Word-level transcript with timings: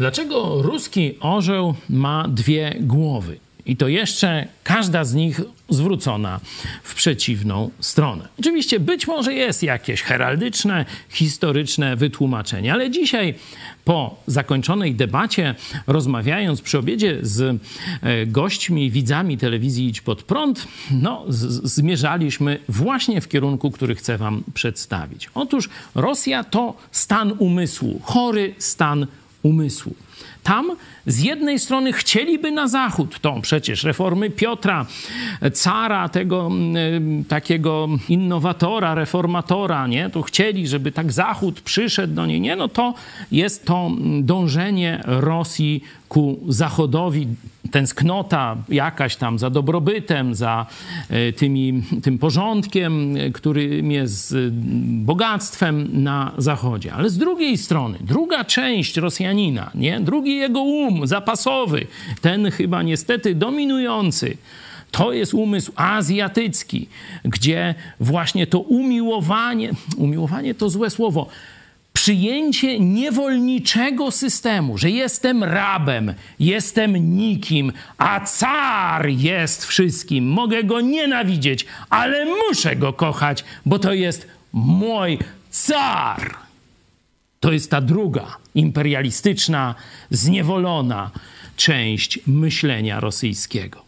Dlaczego 0.00 0.62
ruski 0.62 1.14
orzeł 1.20 1.74
ma 1.90 2.28
dwie 2.28 2.76
głowy? 2.80 3.38
I 3.66 3.76
to 3.76 3.88
jeszcze 3.88 4.46
każda 4.64 5.04
z 5.04 5.14
nich 5.14 5.40
zwrócona 5.68 6.40
w 6.82 6.94
przeciwną 6.94 7.70
stronę. 7.80 8.28
Oczywiście 8.38 8.80
być 8.80 9.06
może 9.06 9.34
jest 9.34 9.62
jakieś 9.62 10.02
heraldyczne, 10.02 10.84
historyczne 11.08 11.96
wytłumaczenie, 11.96 12.72
ale 12.72 12.90
dzisiaj 12.90 13.34
po 13.84 14.16
zakończonej 14.26 14.94
debacie, 14.94 15.54
rozmawiając 15.86 16.60
przy 16.62 16.78
obiedzie 16.78 17.18
z 17.22 17.40
e, 18.02 18.26
gośćmi, 18.26 18.90
widzami 18.90 19.38
telewizji 19.38 19.86
Idź 19.86 20.00
Pod 20.00 20.22
Prąd, 20.22 20.68
no, 20.90 21.24
zmierzaliśmy 21.28 22.58
właśnie 22.68 23.20
w 23.20 23.28
kierunku, 23.28 23.70
który 23.70 23.94
chcę 23.94 24.18
wam 24.18 24.42
przedstawić. 24.54 25.30
Otóż 25.34 25.68
Rosja 25.94 26.44
to 26.44 26.74
stan 26.92 27.32
umysłu, 27.38 28.00
chory 28.02 28.54
stan 28.58 29.06
umysłu. 29.42 29.94
Tam 30.42 30.76
z 31.06 31.20
jednej 31.20 31.58
strony 31.58 31.92
chcieliby 31.92 32.50
na 32.50 32.68
zachód, 32.68 33.20
to 33.20 33.40
przecież 33.42 33.84
reformy 33.84 34.30
Piotra, 34.30 34.86
cara, 35.52 36.08
tego 36.08 36.46
mm, 36.46 37.24
takiego 37.24 37.88
innowatora, 38.08 38.94
reformatora, 38.94 39.86
nie? 39.86 40.10
To 40.10 40.22
chcieli, 40.22 40.68
żeby 40.68 40.92
tak 40.92 41.12
zachód 41.12 41.60
przyszedł 41.60 42.14
do 42.14 42.26
niej, 42.26 42.40
nie? 42.40 42.56
No 42.56 42.68
to 42.68 42.94
jest 43.32 43.64
to 43.64 43.90
dążenie 44.20 45.02
Rosji 45.04 45.84
ku 46.08 46.40
zachodowi, 46.48 47.26
tęsknota 47.70 48.56
jakaś 48.68 49.16
tam 49.16 49.38
za 49.38 49.50
dobrobytem, 49.50 50.34
za 50.34 50.66
e, 51.08 51.32
tymi, 51.32 51.82
tym 52.02 52.18
porządkiem, 52.18 53.14
którym 53.34 53.90
jest 53.92 54.36
bogactwem 54.84 56.02
na 56.02 56.32
zachodzie. 56.38 56.92
Ale 56.92 57.10
z 57.10 57.18
drugiej 57.18 57.58
strony, 57.58 57.98
druga 58.00 58.44
część 58.44 58.96
Rosjanina, 58.96 59.70
nie? 59.74 60.00
drugi 60.00 60.36
jego 60.36 60.62
um 60.62 61.06
zapasowy, 61.06 61.86
ten 62.20 62.50
chyba 62.50 62.82
niestety 62.82 63.34
dominujący, 63.34 64.36
to 64.90 65.12
jest 65.12 65.34
umysł 65.34 65.72
azjatycki, 65.76 66.88
gdzie 67.24 67.74
właśnie 68.00 68.46
to 68.46 68.58
umiłowanie, 68.58 69.70
umiłowanie 69.96 70.54
to 70.54 70.70
złe 70.70 70.90
słowo, 70.90 71.28
przyjęcie 71.92 72.80
niewolniczego 72.80 74.10
systemu, 74.10 74.78
że 74.78 74.90
jestem 74.90 75.44
rabem, 75.44 76.14
jestem 76.38 77.16
nikim, 77.16 77.72
a 77.98 78.20
car 78.20 79.08
jest 79.08 79.66
wszystkim. 79.66 80.26
Mogę 80.26 80.64
go 80.64 80.80
nienawidzieć, 80.80 81.66
ale 81.90 82.26
muszę 82.26 82.76
go 82.76 82.92
kochać, 82.92 83.44
bo 83.66 83.78
to 83.78 83.92
jest 83.92 84.26
mój 84.52 85.18
car. 85.50 86.36
To 87.40 87.52
jest 87.52 87.70
ta 87.70 87.80
druga 87.80 88.36
imperialistyczna, 88.54 89.74
zniewolona 90.10 91.10
część 91.56 92.18
myślenia 92.26 93.00
rosyjskiego. 93.00 93.82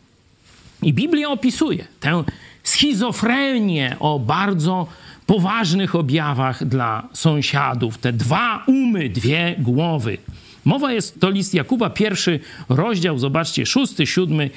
I 0.83 0.93
Biblia 0.93 1.29
opisuje 1.29 1.85
tę 2.01 2.25
schizofrenię 2.63 3.97
o 4.01 4.19
bardzo 4.19 4.87
poważnych 5.27 5.95
objawach 5.95 6.65
dla 6.65 7.09
sąsiadów. 7.13 7.99
Te 7.99 8.13
dwa 8.13 8.65
umy, 8.67 9.09
dwie 9.09 9.55
głowy. 9.59 10.19
Mowa 10.65 10.93
jest, 10.93 11.21
to 11.21 11.31
list 11.31 11.55
Jakuba, 11.55 11.91
pierwszy 11.91 12.41
rozdział, 12.69 13.19
zobaczcie, 13.19 13.67
szósty, 13.67 14.07
siódmy 14.07 14.51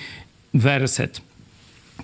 werset. 0.53 1.22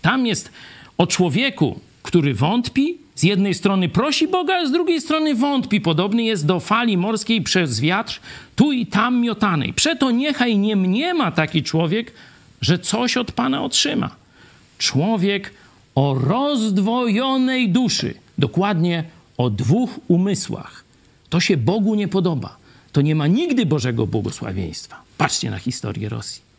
Tam 0.01 0.25
jest 0.25 0.51
o 0.97 1.07
człowieku, 1.07 1.79
który 2.03 2.33
wątpi, 2.33 2.97
z 3.15 3.23
jednej 3.23 3.53
strony 3.53 3.89
prosi 3.89 4.27
Boga, 4.27 4.55
a 4.55 4.65
z 4.65 4.71
drugiej 4.71 5.01
strony 5.01 5.35
wątpi. 5.35 5.81
Podobny 5.81 6.23
jest 6.23 6.45
do 6.45 6.59
fali 6.59 6.97
morskiej 6.97 7.41
przez 7.41 7.79
wiatr, 7.79 8.19
tu 8.55 8.71
i 8.71 8.85
tam 8.85 9.19
miotanej. 9.19 9.73
Przeto 9.73 10.11
niechaj 10.11 10.57
nie 10.57 10.75
mniema 10.75 11.31
taki 11.31 11.63
człowiek, 11.63 12.13
że 12.61 12.79
coś 12.79 13.17
od 13.17 13.31
Pana 13.31 13.63
otrzyma. 13.63 14.09
Człowiek 14.77 15.53
o 15.95 16.13
rozdwojonej 16.13 17.69
duszy, 17.69 18.13
dokładnie 18.41 19.03
o 19.37 19.49
dwóch 19.49 19.99
umysłach. 20.07 20.83
To 21.29 21.39
się 21.39 21.57
Bogu 21.57 21.95
nie 21.95 22.07
podoba. 22.07 22.57
To 22.91 23.01
nie 23.01 23.15
ma 23.15 23.27
nigdy 23.27 23.65
Bożego 23.65 24.07
błogosławieństwa. 24.07 25.01
Patrzcie 25.17 25.51
na 25.51 25.59
historię 25.59 26.09
Rosji. 26.09 26.50